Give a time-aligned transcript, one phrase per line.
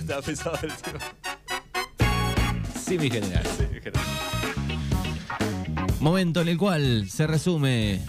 [0.00, 0.98] está pesado el tema.
[2.78, 3.44] Sí, mi general.
[3.56, 4.04] Sí, general.
[6.00, 8.00] Momento en el cual se resume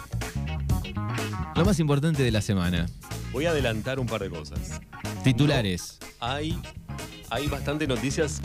[1.56, 2.88] lo más importante de la semana.
[3.32, 4.80] Voy a adelantar un par de cosas.
[5.24, 6.00] Titulares.
[6.20, 6.60] Hay,
[7.30, 8.42] hay bastante noticias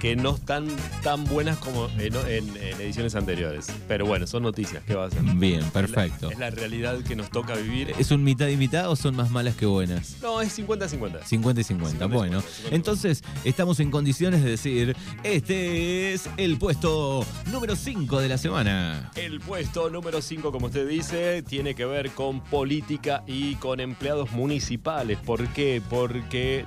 [0.00, 0.66] que no están
[1.02, 3.66] tan buenas como en, en- en ediciones anteriores.
[3.86, 4.82] Pero bueno, son noticias.
[4.86, 5.22] ¿Qué va a hacer?
[5.22, 6.30] Bien, Es la- perfecto.
[6.30, 7.92] Es la, realidad que nos toca vivir.
[7.98, 10.16] ¿Es un mitad y mitad o son más malas que buenas?
[10.22, 11.22] No, es 50-50.
[11.24, 11.64] 50 y 50.
[11.64, 12.74] 50 y Bueno, 50.
[12.74, 19.10] entonces estamos en condiciones de decir, este es el puesto número 5 de la semana.
[19.16, 24.32] El puesto número 5, como usted dice, tiene que ver con política y con empleados
[24.32, 25.18] municipales.
[25.18, 25.82] ¿Por qué?
[25.90, 26.64] Porque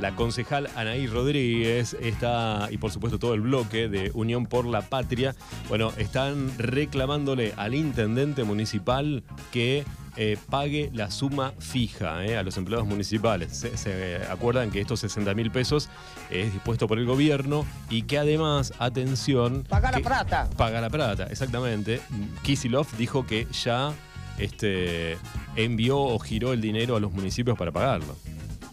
[0.00, 4.82] la concejal Anaí Rodríguez está, y por supuesto todo el bloque de Unión por la
[4.82, 5.34] Patria,
[5.68, 9.22] bueno, están reclamándole al intendente municipal
[9.52, 9.84] que
[10.16, 13.56] eh, pague la suma fija eh, a los empleados municipales.
[13.56, 15.88] Se, se acuerdan que estos 60 mil pesos
[16.30, 19.64] es dispuesto por el gobierno y que además, atención...
[19.68, 20.48] Paga la plata.
[20.56, 22.00] Paga la plata, exactamente.
[22.42, 23.92] Kisilov dijo que ya
[24.38, 25.18] este,
[25.56, 28.16] envió o giró el dinero a los municipios para pagarlo.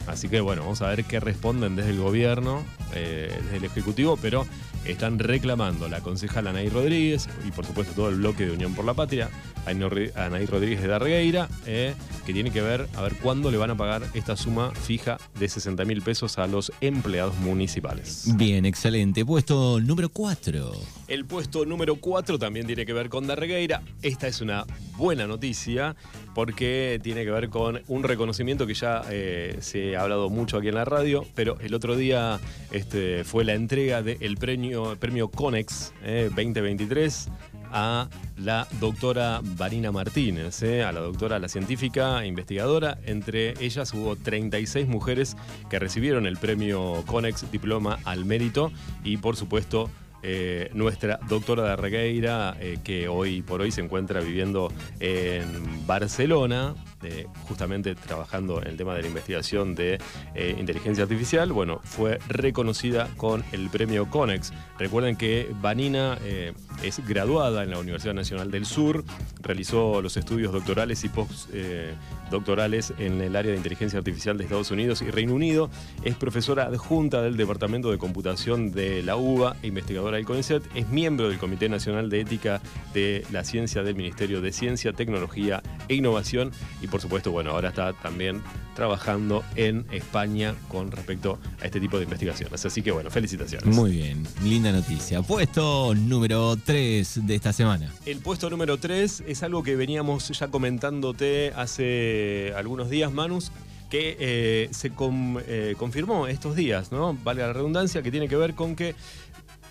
[0.08, 2.64] Así que bueno, vamos a ver qué responden desde el gobierno,
[2.94, 4.46] eh, desde el Ejecutivo, pero
[4.86, 8.86] están reclamando la concejala Anaí Rodríguez y por supuesto todo el bloque de Unión por
[8.86, 9.30] la Patria,
[9.66, 11.94] Anaí Anaí Rodríguez de Darregueira, eh,
[12.26, 15.50] que tiene que ver a ver cuándo le van a pagar esta suma fija de
[15.50, 18.26] 60 mil pesos a los empleados municipales.
[18.36, 19.26] Bien, excelente.
[19.26, 20.72] Puesto número 4.
[21.08, 23.82] El puesto número 4 también tiene que ver con Darregueira.
[24.02, 24.66] Esta es una
[24.98, 25.96] buena noticia
[26.38, 30.68] porque tiene que ver con un reconocimiento que ya eh, se ha hablado mucho aquí
[30.68, 35.94] en la radio, pero el otro día este, fue la entrega del premio, premio Conex
[36.04, 37.30] eh, 2023
[37.72, 38.08] a
[38.38, 43.00] la doctora Varina Martínez, eh, a la doctora, la científica investigadora.
[43.08, 45.36] Entre ellas hubo 36 mujeres
[45.72, 48.72] que recibieron el premio Conex Diploma al Mérito
[49.04, 49.90] y por supuesto
[50.30, 56.76] eh, nuestra doctora de Regueira, eh, que hoy por hoy se encuentra viviendo en Barcelona,
[57.04, 60.00] eh, justamente trabajando en el tema de la investigación de
[60.34, 64.52] eh, inteligencia artificial, bueno, fue reconocida con el premio CONEX.
[64.80, 66.54] Recuerden que Vanina eh,
[66.84, 69.04] es graduada en la Universidad Nacional del Sur,
[69.42, 75.04] realizó los estudios doctorales y postdoctorales en el área de inteligencia artificial de Estados Unidos
[75.04, 75.70] y Reino Unido,
[76.04, 80.90] es profesora adjunta del Departamento de Computación de la UBA e investigadora del CONICET, es
[80.90, 82.60] miembro del Comité Nacional de Ética
[82.96, 86.52] de la Ciencia del Ministerio de Ciencia, Tecnología e Innovación
[86.90, 88.42] por supuesto, bueno, ahora está también
[88.76, 92.66] trabajando en España con respecto a este tipo de investigaciones.
[92.66, 93.76] Así que bueno, felicitaciones.
[93.76, 95.22] Muy bien, linda noticia.
[95.22, 97.92] Puesto número 3 de esta semana.
[98.06, 103.52] El puesto número 3 es algo que veníamos ya comentándote hace algunos días, Manus,
[103.90, 107.18] que eh, se com- eh, confirmó estos días, ¿no?
[107.24, 108.96] Vale la redundancia, que tiene que ver con que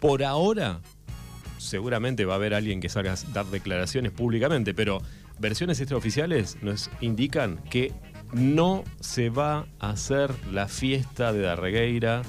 [0.00, 0.80] por ahora
[1.58, 5.00] seguramente va a haber alguien que salga a dar declaraciones públicamente, pero
[5.38, 7.92] versiones extraoficiales nos indican que
[8.32, 12.22] no se va a hacer la fiesta de Darregueira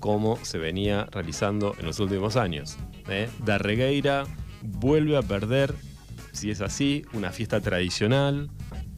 [0.00, 2.76] como se venía realizando en los últimos años.
[3.08, 3.28] ¿eh?
[3.44, 4.24] Darregueira
[4.62, 5.74] vuelve a perder,
[6.32, 8.50] si es así, una fiesta tradicional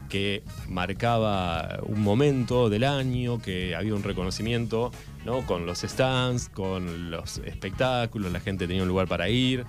[0.09, 4.93] que marcaba un momento del año, que había un reconocimiento
[5.25, 5.44] ¿no?
[5.44, 9.64] con los stands, con los espectáculos, la gente tenía un lugar para ir.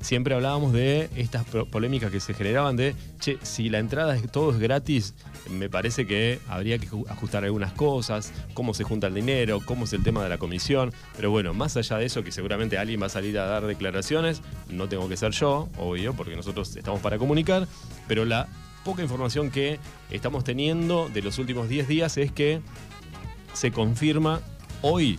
[0.00, 4.50] Siempre hablábamos de estas polémicas que se generaban de, che, si la entrada es todo
[4.50, 5.14] es gratis,
[5.50, 9.84] me parece que habría que ju- ajustar algunas cosas, cómo se junta el dinero, cómo
[9.84, 10.92] es el tema de la comisión.
[11.16, 14.40] Pero bueno, más allá de eso, que seguramente alguien va a salir a dar declaraciones,
[14.70, 17.68] no tengo que ser yo, obvio, porque nosotros estamos para comunicar,
[18.08, 18.48] pero la
[18.86, 19.78] poca información que
[20.10, 22.62] estamos teniendo de los últimos 10 días es que
[23.52, 24.40] se confirma
[24.80, 25.18] hoy,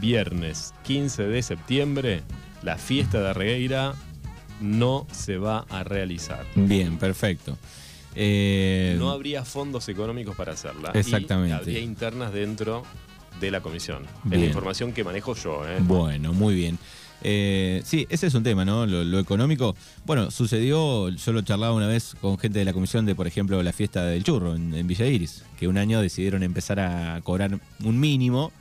[0.00, 2.22] viernes 15 de septiembre,
[2.62, 3.94] la fiesta de Regueira
[4.62, 6.44] no se va a realizar.
[6.54, 7.58] Bien, perfecto.
[8.14, 10.90] Eh, No habría fondos económicos para hacerla.
[10.94, 11.54] Exactamente.
[11.54, 12.82] Y habría internas dentro
[13.40, 14.04] de la comisión.
[14.30, 15.66] Es la información que manejo yo.
[15.68, 15.78] ¿eh?
[15.80, 16.78] Bueno, muy bien.
[17.24, 18.84] Eh, sí, ese es un tema, ¿no?
[18.84, 19.76] Lo, lo económico.
[20.04, 23.62] Bueno, sucedió, yo lo charlaba una vez con gente de la comisión de, por ejemplo,
[23.62, 27.58] la fiesta del churro en, en Villa Iris, que un año decidieron empezar a cobrar
[27.84, 28.52] un mínimo.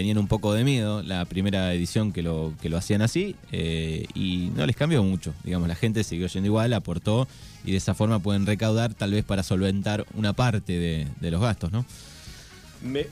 [0.00, 4.06] Tenían un poco de miedo la primera edición que lo, que lo hacían así eh,
[4.14, 5.34] y no les cambió mucho.
[5.44, 7.28] Digamos, la gente siguió yendo igual, aportó
[7.66, 11.70] y de esa forma pueden recaudar tal vez para solventar una parte de, los gastos,
[11.70, 11.84] ¿no?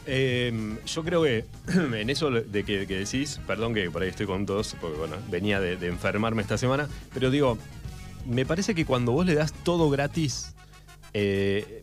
[0.07, 1.45] Eh, yo creo que
[2.01, 5.61] en eso de que, decís, perdón que por ahí estoy con tos, porque bueno, venía
[5.61, 7.59] de, de enfermarme esta semana, pero digo,
[8.25, 10.55] me parece que cuando vos le das todo gratis,
[11.13, 11.83] eh,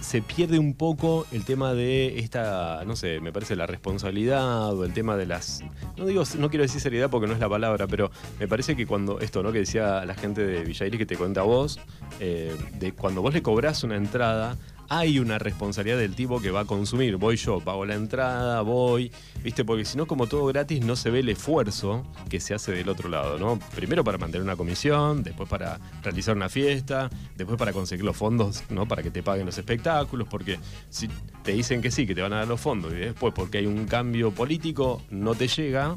[0.00, 4.84] se pierde un poco el tema de esta, no sé, me parece la responsabilidad o
[4.84, 5.62] el tema de las.
[5.96, 8.86] No digo, no quiero decir seriedad porque no es la palabra, pero me parece que
[8.86, 9.52] cuando esto, ¿no?
[9.52, 11.80] Que decía la gente de Villairi que te cuenta vos,
[12.20, 14.56] eh, de cuando vos le cobrás una entrada,
[14.90, 17.16] hay una responsabilidad del tipo que va a consumir.
[17.16, 19.64] Voy yo, pago la entrada, voy, ¿viste?
[19.64, 22.88] Porque si no, como todo gratis, no se ve el esfuerzo que se hace del
[22.88, 23.60] otro lado, ¿no?
[23.72, 28.64] Primero para mantener una comisión, después para realizar una fiesta, después para conseguir los fondos,
[28.68, 28.88] ¿no?
[28.88, 30.58] Para que te paguen los espectáculos, porque
[30.88, 31.08] si
[31.44, 33.66] te dicen que sí, que te van a dar los fondos, y después porque hay
[33.66, 35.96] un cambio político, no te llega,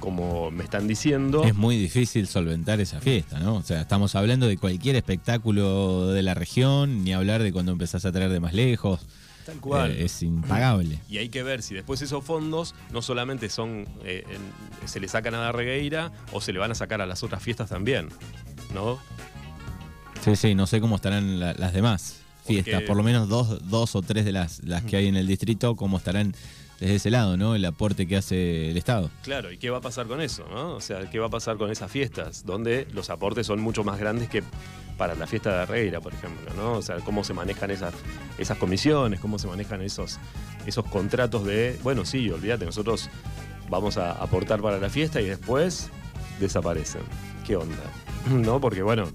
[0.00, 1.44] como me están diciendo.
[1.44, 3.56] Es muy difícil solventar esa fiesta, ¿no?
[3.56, 8.04] O sea, estamos hablando de cualquier espectáculo de la región, ni hablar de cuando empezás
[8.04, 9.00] a traer de más lejos.
[9.46, 9.90] Tal cual.
[9.92, 11.00] Eh, es impagable.
[11.08, 14.24] Y hay que ver si después esos fondos no solamente son eh,
[14.84, 17.42] se le sacan a la regueira o se le van a sacar a las otras
[17.42, 18.08] fiestas también,
[18.72, 18.98] ¿no?
[20.24, 24.02] Sí, sí, no sé cómo estarán las demás fiestas, por lo menos dos, dos o
[24.02, 26.34] tres de las, las que hay en el distrito, cómo estarán
[26.82, 27.54] desde ese lado, ¿no?
[27.54, 29.08] El aporte que hace el Estado.
[29.22, 30.74] Claro, ¿y qué va a pasar con eso, no?
[30.74, 32.44] O sea, ¿qué va a pasar con esas fiestas?
[32.44, 34.42] Donde los aportes son mucho más grandes que
[34.98, 36.72] para la fiesta de Herrera, por ejemplo, ¿no?
[36.72, 37.94] O sea, cómo se manejan esas,
[38.36, 40.18] esas comisiones, cómo se manejan esos,
[40.66, 43.08] esos contratos de, bueno, sí, olvídate, nosotros
[43.70, 45.88] vamos a aportar para la fiesta y después
[46.40, 47.02] desaparecen.
[47.46, 47.76] ¿Qué onda?
[48.28, 48.60] ¿No?
[48.60, 49.08] Porque, bueno,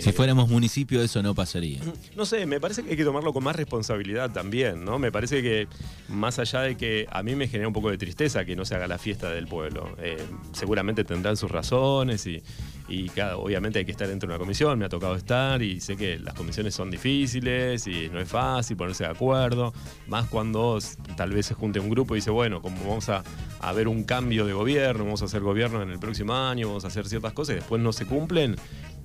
[0.00, 1.80] si fuéramos municipio eso no pasaría.
[2.16, 4.98] No sé, me parece que hay que tomarlo con más responsabilidad también, ¿no?
[4.98, 5.68] Me parece que
[6.08, 8.74] más allá de que a mí me genera un poco de tristeza que no se
[8.74, 10.18] haga la fiesta del pueblo, eh,
[10.52, 12.42] seguramente tendrán sus razones y,
[12.88, 15.96] y obviamente hay que estar dentro de una comisión, me ha tocado estar y sé
[15.96, 19.72] que las comisiones son difíciles y no es fácil ponerse de acuerdo,
[20.06, 20.78] más cuando
[21.16, 23.22] tal vez se junte un grupo y dice, bueno, como vamos a,
[23.60, 26.84] a ver un cambio de gobierno, vamos a hacer gobierno en el próximo año, vamos
[26.84, 28.56] a hacer ciertas cosas y después no se cumplen,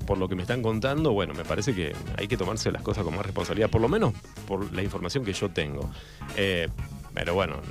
[0.05, 3.03] por lo que me están contando, bueno, me parece que hay que tomarse las cosas
[3.03, 4.13] con más responsabilidad, por lo menos
[4.47, 5.89] por la información que yo tengo.
[6.35, 6.69] Eh,
[7.13, 7.61] pero bueno,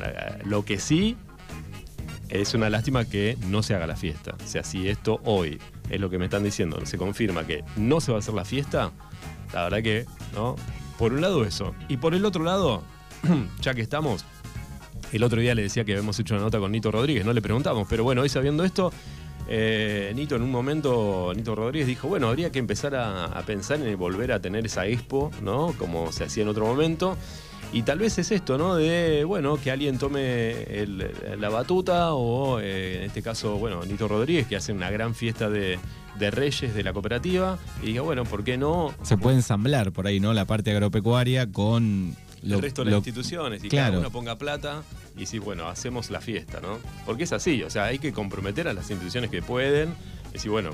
[0.44, 1.16] lo que sí
[2.28, 4.34] es una lástima que no se haga la fiesta.
[4.42, 5.58] O sea, si esto hoy
[5.90, 8.44] es lo que me están diciendo, se confirma que no se va a hacer la
[8.44, 8.92] fiesta,
[9.52, 10.56] la verdad que, ¿no?
[10.98, 11.74] Por un lado eso.
[11.88, 12.82] Y por el otro lado,
[13.60, 14.24] ya que estamos,
[15.12, 17.42] el otro día le decía que habíamos hecho una nota con Nito Rodríguez, no le
[17.42, 18.92] preguntamos, pero bueno, hoy sabiendo esto,
[19.48, 23.98] eh, Nito en un momento, Nito Rodríguez dijo, bueno, habría que empezar a, pensar en
[23.98, 25.74] volver a tener esa expo, ¿no?
[25.78, 27.16] Como se hacía en otro momento.
[27.72, 28.76] Y tal vez es esto, ¿no?
[28.76, 30.66] De, bueno, que alguien tome
[31.38, 35.48] la batuta o, eh, en este caso, bueno, Nito Rodríguez, que hace una gran fiesta
[35.48, 35.78] de,
[36.18, 38.94] reyes de la cooperativa, y diga, bueno, ¿por qué no?
[39.02, 40.34] Se puede ensamblar por ahí, ¿no?
[40.34, 43.92] La parte agropecuaria con el resto de las instituciones y claro.
[43.92, 44.82] cada uno ponga plata
[45.16, 46.78] y sí, bueno, hacemos la fiesta, ¿no?
[47.06, 49.94] Porque es así, o sea, hay que comprometer a las instituciones que pueden,
[50.30, 50.70] y decir, bueno,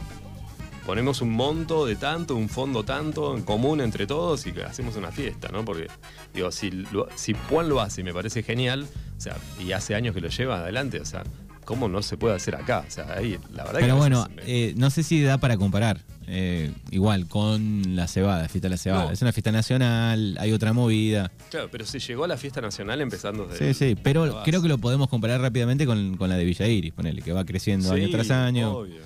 [0.86, 5.10] ponemos un monto de tanto, un fondo tanto, en común entre todos y hacemos una
[5.10, 5.64] fiesta, ¿no?
[5.64, 5.88] Porque,
[6.32, 6.70] digo, si,
[7.14, 8.86] si Juan lo hace y me parece genial,
[9.16, 11.24] o sea, y hace años que lo lleva adelante, o sea,
[11.68, 12.82] ¿cómo no se puede hacer acá?
[12.88, 16.00] O sea, ahí, la verdad Pero bueno, eh, no sé si da para comparar.
[16.26, 19.12] Eh, igual con la cebada, la fiesta de la cebada.
[19.12, 21.30] Es una fiesta nacional, hay otra movida.
[21.50, 23.74] Claro, pero se llegó a la fiesta nacional empezando desde.
[23.74, 27.20] Sí, sí, pero creo que lo podemos comparar rápidamente con, la de Villa Iris, ponele,
[27.20, 28.72] que va creciendo año tras año.
[28.72, 29.02] Obvio.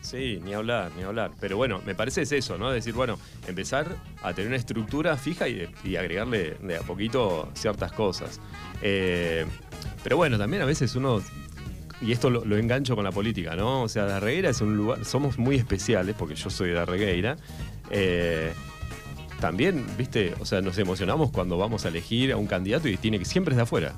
[0.00, 1.30] Sí, ni hablar, ni hablar.
[1.40, 2.72] Pero bueno, me parece es eso, ¿no?
[2.72, 8.40] Decir, bueno, empezar a tener una estructura fija y, agregarle de a poquito ciertas cosas.
[8.82, 9.46] Eh,
[10.02, 11.20] pero bueno, también a veces uno
[12.00, 13.82] y esto lo, engancho con la política, ¿no?
[13.82, 17.36] O sea, Darregueira es un lugar, somos muy especiales, porque yo soy de Darregueira.
[17.90, 18.52] Eh,
[19.40, 23.18] también, viste, o sea, nos emocionamos cuando vamos a elegir a un candidato y tiene
[23.18, 23.94] que siempre es de afuera.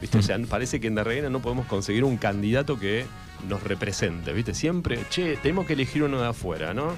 [0.00, 0.18] ¿Viste?
[0.18, 3.04] O sea, parece que en Darregueira no podemos conseguir un candidato que
[3.48, 4.54] nos represente, ¿viste?
[4.54, 6.94] Siempre, che, tenemos que elegir uno de afuera, ¿no?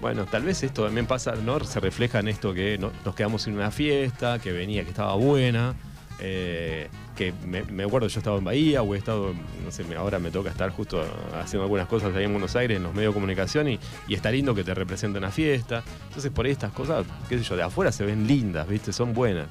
[0.00, 1.60] Bueno, tal vez esto también pasa, ¿no?
[1.60, 5.74] Se refleja en esto que nos quedamos en una fiesta, que venía, que estaba buena.
[6.18, 6.88] Eh,
[7.22, 9.32] que me, acuerdo, yo estaba en Bahía o he estado,
[9.64, 11.04] no sé, ahora me toca estar justo
[11.40, 14.54] haciendo algunas cosas ahí en Buenos Aires, en los medios de comunicación, y, está lindo
[14.54, 15.82] que te representen una fiesta.
[16.08, 18.92] Entonces, por ahí estas cosas, qué sé yo, de afuera se ven lindas, ¿viste?
[18.92, 19.46] Son buenas.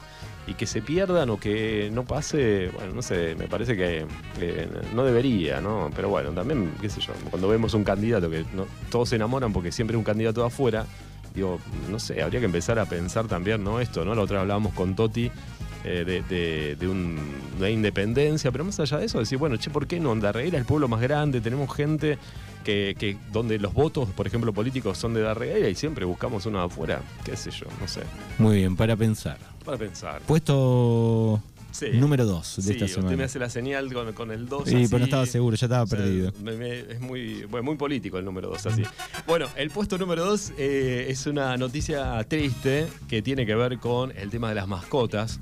[0.47, 4.05] Y que se pierdan o que no pase, bueno, no sé, me parece que,
[4.93, 5.89] no debería, ¿no?
[5.95, 8.43] Pero bueno, también, qué sé yo, cuando vemos un candidato que
[8.89, 10.85] todos se enamoran porque siempre hay un candidato de afuera,
[11.33, 11.59] digo,
[11.89, 13.79] no sé, habría que empezar a pensar también, ¿no?
[13.79, 14.15] Esto, ¿no?
[14.15, 15.31] La otra vez hablábamos con Toti
[15.83, 19.99] eh, de, de, una independencia, pero más allá de eso, decir, bueno, che, ¿por qué
[19.99, 20.15] no?
[20.15, 22.17] Darreguera es el pueblo más grande, tenemos gente
[22.63, 26.65] que, donde los votos, por ejemplo, políticos son de Darreguera y siempre buscamos uno de
[26.65, 28.01] afuera, qué sé yo, no sé.
[28.37, 29.37] Muy bien, para pensar.
[29.65, 30.21] Para pensar.
[30.21, 31.87] Puesto Sí.
[31.93, 33.07] Número 2 de sí, esta semana.
[33.07, 34.67] Usted me hace la señal con, con el 2.
[34.67, 36.29] Sí, pero no estaba seguro, ya estaba perdido.
[36.29, 38.83] es muy, bueno, muy político el número 2 así.
[39.25, 44.11] bueno, el puesto número 2 eh, es una noticia triste que tiene que ver con
[44.17, 45.39] el tema de las mascotas.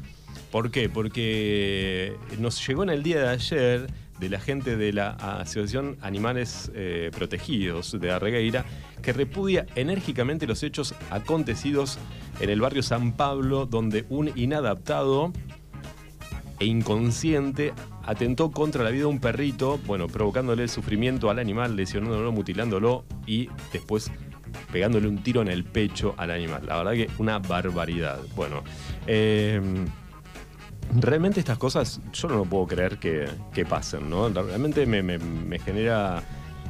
[0.51, 0.89] ¿Por qué?
[0.89, 3.88] Porque nos llegó en el día de ayer
[4.20, 8.65] de la gente de la Asociación Animales eh, Protegidos de Arregueira,
[9.01, 12.00] que repudia enérgicamente los hechos acontecidos
[12.39, 15.32] en el barrio San Pablo, donde un inadaptado
[16.60, 22.32] e inconsciente atentó contra la vida de un perrito, bueno, provocándole sufrimiento al animal, lesionándolo,
[22.32, 24.12] mutilándolo y después
[24.72, 26.63] pegándole un tiro en el pecho al animal.
[26.65, 28.20] La verdad que una barbaridad.
[28.36, 28.63] Bueno,
[29.06, 29.62] eh,
[30.96, 34.29] realmente estas cosas yo no lo puedo creer que, pasen, ¿no?
[34.29, 36.24] Realmente me, genera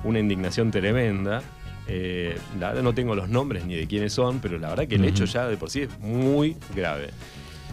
[0.04, 1.42] una indignación tremenda.
[1.88, 4.96] Eh, la verdad no tengo los nombres ni de quiénes son, pero la verdad que
[4.96, 7.10] el hecho ya de por sí es muy grave.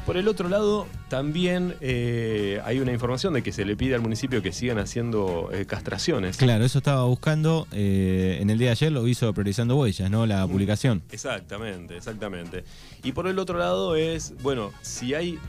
[0.06, 4.00] Por el otro lado, también eh, hay una información de que se le pide al
[4.00, 6.36] municipio que sigan haciendo eh, castraciones.
[6.36, 7.66] Claro, eso estaba buscando.
[7.72, 10.24] en el día de ayer lo hizo priorizando huellas, ¿no?
[10.24, 11.02] La publicación.
[11.10, 12.62] Exactamente, exactamente.
[13.02, 15.40] Y por el otro lado es, bueno, si hay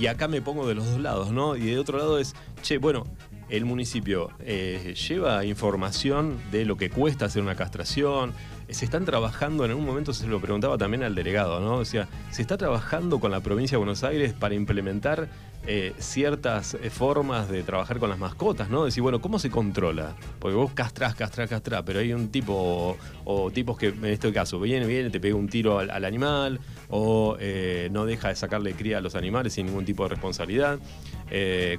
[0.00, 1.56] y acá me pongo de los dos lados, ¿no?
[1.56, 3.04] Y de otro lado es, che, bueno,
[3.50, 8.32] el municipio eh, lleva información de lo que cuesta hacer una castración.
[8.70, 11.74] Se están trabajando, en algún momento se lo preguntaba también al delegado, ¿no?
[11.74, 15.28] O sea, se está trabajando con la provincia de Buenos Aires para implementar
[15.66, 18.86] eh, ciertas eh, formas de trabajar con las mascotas, ¿no?
[18.86, 20.16] Decir, bueno, ¿cómo se controla?
[20.38, 24.58] Porque vos castrás, castrás, castrás, pero hay un tipo, o, tipos que en este caso
[24.58, 28.98] viene, viene, te pega un tiro al, animal, o eh, no deja de sacarle cría
[28.98, 30.78] a los animales sin ningún tipo de responsabilidad.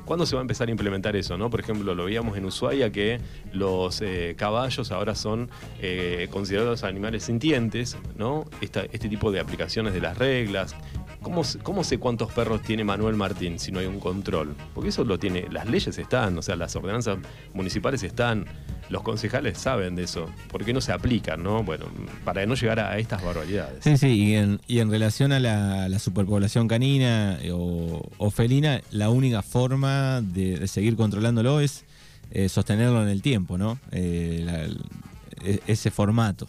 [0.05, 1.49] ¿Cuándo se va a empezar a implementar eso, no?
[1.49, 3.19] Por ejemplo, lo veíamos en Ushuaia que
[3.51, 4.01] los
[4.37, 5.49] caballos ahora son
[6.29, 8.45] considerados animales sintientes, ¿no?
[8.61, 10.73] este tipo de aplicaciones de las reglas,
[11.21, 11.43] ¿Cómo,
[11.83, 14.55] sé cuántos perros tiene Manuel Martín si no hay un control?
[14.73, 17.19] Porque eso lo tiene, las leyes están, o sea, las ordenanzas
[17.53, 18.47] municipales están,
[18.89, 20.31] los concejales saben de eso.
[20.49, 21.63] ¿Por qué no se aplican, no?
[21.63, 21.85] Bueno,
[22.25, 23.83] para no llegar a, estas barbaridades.
[23.83, 30.21] Sí, sí, y en, relación a la, superpoblación canina eh, o, felina, la única forma
[30.21, 31.85] de, seguir controlándolo es
[32.31, 33.77] eh, sostenerlo en el tiempo, ¿no?
[33.91, 34.73] Eh,
[35.43, 36.47] e, ese formato.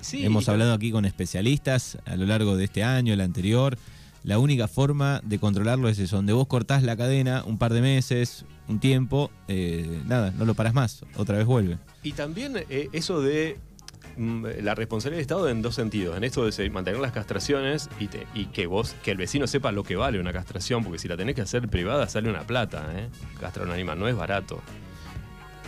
[0.00, 3.76] Sí, Hemos hablado aquí con especialistas a lo largo de este año, el anterior
[4.24, 7.82] la única forma de controlarlo es eso, donde vos cortás la cadena un par de
[7.82, 11.78] meses, un tiempo, eh, nada, no lo paras más, otra vez vuelve.
[12.02, 13.58] Y también eh, eso de
[14.16, 18.08] mm, la responsabilidad del Estado en dos sentidos, en esto de mantener las castraciones y,
[18.32, 21.18] y, que vos, que el vecino sepa lo que vale una castración, porque si la
[21.18, 23.10] tenés que hacer privada sale una plata, ¿eh?
[23.38, 24.62] castrar un animal, no es barato.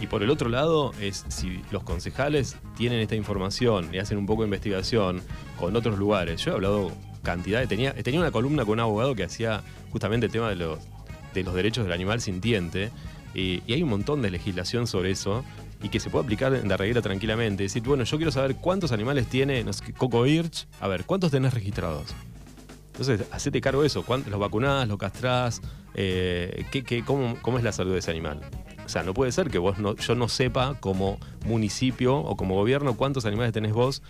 [0.00, 4.26] Y por el otro lado, es si los concejales tienen esta información y hacen un
[4.26, 5.22] poco de investigación
[5.58, 6.42] con otros lugares.
[6.44, 6.92] Yo he hablado
[7.26, 7.66] cantidad.
[7.66, 10.78] Tenía, tenía una columna con un abogado que hacía justamente el tema de los,
[11.34, 12.90] de los derechos del animal sintiente.
[13.34, 15.44] Y, hay un montón de legislación sobre eso
[15.82, 17.64] y que se puede aplicar en la tranquilamente.
[17.64, 19.64] Decir, bueno, yo quiero saber cuántos animales tiene
[19.98, 20.66] Coco Birch.
[20.80, 22.14] A ver, ¿cuántos tenés registrados?
[22.92, 24.04] Entonces, hacete cargo de eso.
[24.08, 25.60] ¿Los vacunás, los castrás?
[25.94, 28.40] Eh, ¿qué, cómo, ¿Cómo es la salud de ese animal?
[28.86, 32.54] O sea, no puede ser que vos no, yo no sepa como municipio o como
[32.54, 34.00] gobierno cuántos animales tenés vos.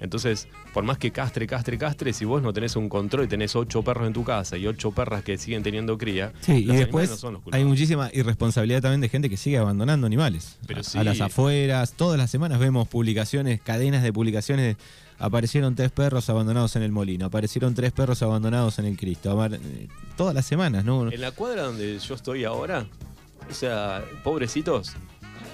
[0.00, 3.54] Entonces, por más que castre, castre, castre, si vos no tenés un control y tenés
[3.54, 7.22] ocho perros en tu casa y ocho perras que siguen teniendo cría, sí, y después
[7.52, 10.56] hay muchísima irresponsabilidad también de gente que sigue abandonando animales.
[10.66, 14.76] Pero a, las afueras, todas las semanas vemos publicaciones, cadenas de publicaciones.
[15.18, 19.44] Aparecieron tres perros abandonados en el molino, aparecieron tres perros abandonados en el Cristo.
[19.46, 21.12] Eh, todas las semanas, ¿no?
[21.12, 22.88] En la cuadra donde yo estoy ahora,
[23.50, 24.94] o sea, pobrecitos.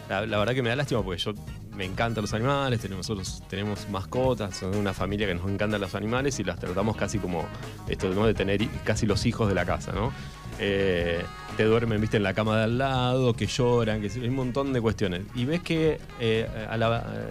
[0.08, 1.34] La, verdad que me da lástima porque yo
[1.76, 5.94] me encantan los animales, tenemos, nosotros tenemos mascotas, son una familia que nos encantan los
[5.94, 7.46] animales y las tratamos casi como
[7.88, 10.10] esto de tener casi los hijos de la casa, ¿no?
[10.58, 11.22] Eh,
[11.56, 14.72] te duermen, viste, en la cama de al lado, que lloran, que hay un montón
[14.72, 15.22] de cuestiones.
[15.34, 16.48] Y ves que eh,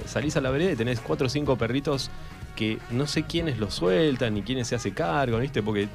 [0.06, 2.12] salís a la vereda y tenés cuatro o cinco perritos
[2.56, 5.62] que no sé quiénes los sueltan ni quiénes se hace cargo, ¿viste?
[5.62, 5.90] Porque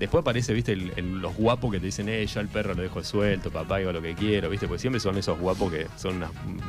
[0.00, 3.50] Después aparece, viste, los guapos que te dicen, eh, ya el perro lo dejo suelto,
[3.50, 6.24] papá, hago lo que quiero, viste, porque siempre son esos guapos que son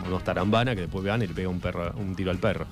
[0.06, 2.66] unos tarambanas que después van y le pega un, perro, un tiro al perro.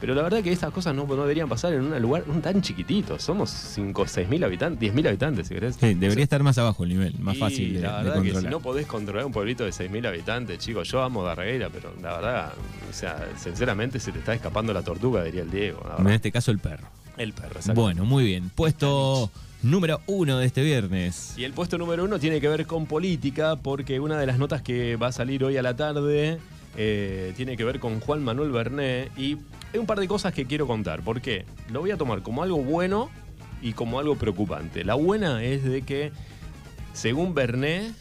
[0.00, 3.18] Pero la verdad que estas cosas no, deberían pasar en un lugar tan chiquitito.
[3.18, 5.74] Somos 5 o 6 mil habitantes, 10 mil habitantes, si querés.
[5.74, 8.60] Sí, debería estar más abajo el nivel, más fácil de, la verdad Que si no
[8.60, 12.52] podés controlar un pueblito de 6 mil habitantes, chicos, yo amo Darreguera, pero la verdad,
[12.88, 15.82] o sea, sinceramente se te está escapando la tortuga, diría el Diego.
[15.98, 16.86] En este caso el perro.
[17.16, 18.50] El perro, Bueno, muy bien.
[18.54, 19.30] Puesto
[19.62, 21.34] número uno de este viernes.
[21.36, 24.62] Y el puesto número uno tiene que ver con política, porque una de las notas
[24.62, 26.38] que va a salir hoy a la tarde
[26.76, 29.10] eh, tiene que ver con Juan Manuel Berné.
[29.16, 29.38] Y
[29.72, 31.02] hay un par de cosas que quiero contar.
[31.02, 31.46] ¿Por qué?
[31.72, 33.10] Lo voy a tomar como algo bueno
[33.62, 34.84] y como algo preocupante.
[34.84, 36.12] La buena es de que
[36.92, 37.92] Según Bernet,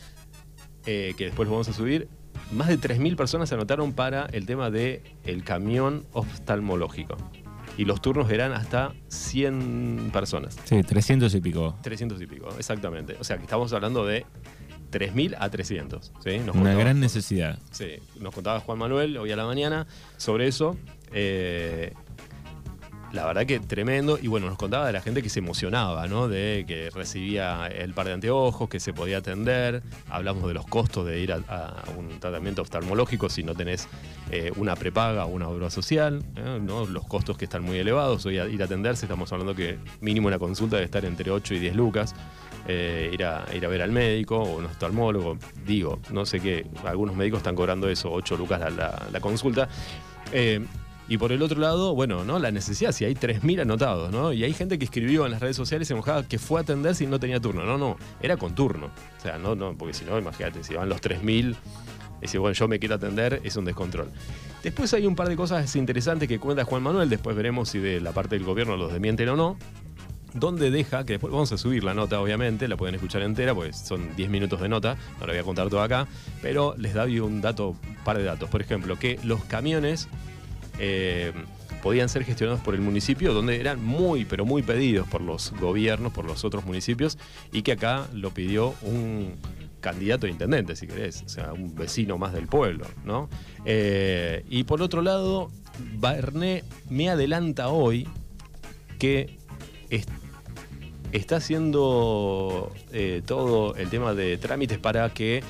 [0.86, 2.08] eh, que después lo vamos a subir,
[2.52, 7.18] más de 3.000 personas se anotaron para el tema del el camión oftalmológico.
[7.78, 10.58] Y los turnos eran hasta 100 personas.
[10.64, 11.76] Sí, 300 y pico.
[11.82, 13.16] 300 y pico, exactamente.
[13.20, 14.26] O sea que estamos hablando de
[14.92, 16.14] 3.000 a 300.
[16.24, 16.40] ¿sí?
[16.40, 17.58] Nos Una gran necesidad.
[17.72, 19.88] Sí, nos contaba Juan Manuel hoy a la mañana
[20.18, 20.78] sobre eso.
[21.12, 21.94] Eh,
[23.14, 24.18] la verdad que tremendo.
[24.22, 26.28] Y bueno, nos contaba de la gente que se emocionaba, ¿no?
[26.28, 29.84] De que recibía el par de anteojos, que se podía atender.
[30.10, 33.88] Hablamos de los costos de ir a, un tratamiento oftalmológico si no tenés
[34.32, 36.60] eh, una prepaga o una obra social, ¿eh?
[36.62, 36.86] ¿no?
[36.88, 38.26] Los costos que están muy elevados.
[38.26, 41.54] Hoy a ir a atenderse, estamos hablando que mínimo una consulta debe estar entre 8
[41.54, 42.16] y 10 lucas.
[42.66, 45.38] Eh, ir, a, ver al médico o un oftalmólogo.
[45.68, 49.68] Digo, no sé qué, algunos médicos están cobrando eso, 8 lucas la, la, consulta.
[51.10, 52.40] Y por el otro lado, bueno, ¿no?
[52.40, 54.32] La necesidad, si hay 3.000 anotados, ¿no?
[54.32, 56.96] Y hay gente que escribió en las redes sociales se enojaba que fue a atender
[56.96, 57.66] si no tenía turno.
[57.66, 58.90] No, no, era con turno.
[59.18, 61.56] O sea, no, no, porque si no, imagínate, si van los 3.000,
[62.22, 64.10] decir, bueno, yo me quiero atender, es un descontrol.
[64.64, 68.00] Después hay un par de cosas interesantes que cuenta Juan Manuel, después veremos si de
[68.00, 69.58] la parte del gobierno los demienten o no.
[70.34, 73.78] Donde deja, que después vamos a subir la nota, obviamente, la pueden escuchar entera, pues
[73.78, 76.08] son 10 minutos de nota, no la voy a contar todo acá,
[76.42, 78.50] pero les da un dato, un par de datos.
[78.50, 80.08] Por ejemplo, que los camiones
[80.80, 81.34] eh,
[81.82, 86.14] podían ser gestionados por el municipio, donde eran muy, pero muy pedidos por los gobiernos,
[86.14, 87.18] por los otros municipios,
[87.52, 89.36] y que acá lo pidió un
[89.82, 93.30] candidato a intendente, si querés, o sea, un vecino más del pueblo, ¿no?
[93.66, 95.52] Eh, y por otro lado,
[95.98, 98.08] Barné me adelanta hoy
[98.98, 99.38] que
[101.12, 105.44] está haciendo eh, todo el tema de trámites para que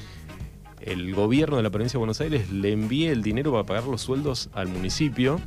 [0.85, 4.01] el gobierno de la provincia de Buenos Aires le envíe el dinero para pagar los
[4.01, 5.39] sueldos al municipio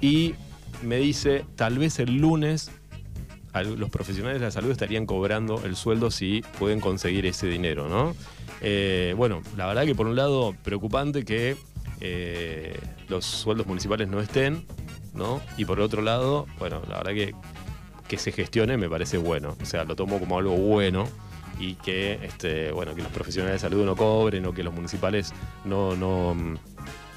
[0.00, 0.34] y
[0.82, 2.70] me dice, tal vez el lunes
[3.76, 8.14] los profesionales de la salud estarían cobrando el sueldo si pueden conseguir ese dinero, ¿no?
[8.60, 11.56] Eh, bueno, la verdad que por un lado preocupante que
[12.00, 12.78] eh,
[13.08, 14.64] los sueldos municipales no estén,
[15.12, 15.40] ¿no?
[15.56, 17.34] Y por otro lado, bueno, la verdad que
[18.08, 21.06] que se gestione me parece bueno, o sea, lo tomo como algo bueno
[21.58, 25.32] y que, este, bueno, que los profesionales de salud no cobren o que los municipales
[25.64, 26.34] no, no,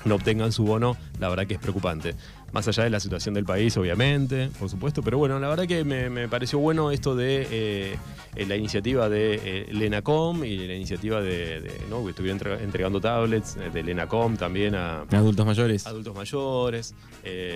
[0.06, 2.16] no obtengan su bono, la verdad que es preocupante.
[2.52, 5.86] Más allá de la situación del país, obviamente, por supuesto, pero bueno, la verdad que
[5.86, 11.72] me, pareció bueno esto de eh, la iniciativa de eh, Lenacom y la iniciativa de,
[11.90, 12.04] ¿no?
[12.04, 15.88] que estuvieron entregando tablets eh, de Lenacom también a adultos mayores.
[15.88, 16.94] Adultos mayores.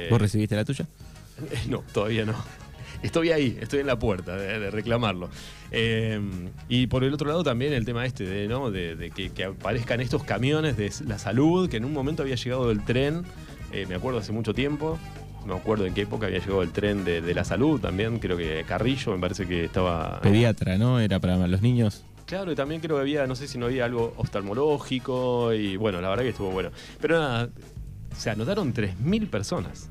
[0.09, 0.87] ¿Vos recibiste la tuya?
[1.67, 2.64] no, todavía no
[3.05, 5.29] estoy ahí, estoy en la puerta de, reclamarlo.
[5.71, 6.19] Eh,
[6.69, 8.71] y por el otro lado también el tema este de, ¿no?
[8.71, 12.83] de, que, aparezcan estos camiones de la salud, que en un momento había llegado el
[12.83, 13.23] tren,
[13.71, 14.97] eh, me acuerdo hace mucho tiempo,
[15.45, 18.37] no me acuerdo en qué época había llegado el tren de, la salud también, creo
[18.37, 20.19] que Carrillo me parece que estaba...
[20.21, 20.99] Pediatra, ¿no?
[20.99, 22.03] Era para los niños.
[22.25, 26.01] Claro, y también creo que había, no sé si no había algo oftalmológico y bueno,
[26.01, 26.71] la verdad que estuvo bueno.
[26.99, 27.49] Pero nada,
[28.17, 29.89] se anotaron 3.000 personas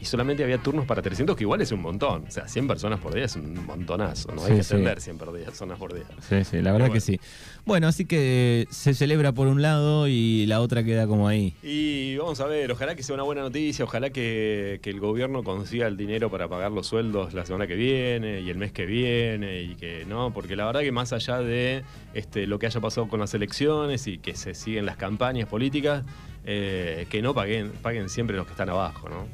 [0.00, 2.24] y solamente había turnos para 300, que igual es un montón.
[2.26, 4.32] O sea, 100 personas por día es un montonazo.
[4.32, 6.06] No hay que atender 100 personas por día.
[6.26, 7.20] Sí, sí, la verdad que sí.
[7.66, 11.54] Bueno, así que se celebra por un lado y la otra queda como ahí.
[11.62, 15.86] Y vamos a ver, ojalá que sea una buena noticia, ojalá que, el gobierno consiga
[15.86, 19.62] el dinero para pagar los sueldos la semana que viene y el mes que viene
[19.62, 23.06] y que no, porque la verdad que más allá de este, lo que haya pasado
[23.06, 26.04] con las elecciones y que se siguen las campañas políticas,
[26.44, 29.28] eh, que no paguen, paguen siempre los que están abajo, ¿no?